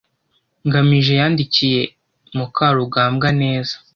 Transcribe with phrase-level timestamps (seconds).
[0.65, 1.81] ngamije yandikiye
[2.37, 3.75] mukarugambwa neza